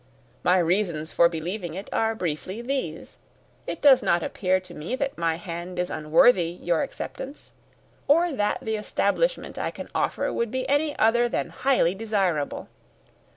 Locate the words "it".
1.75-1.87, 3.67-3.83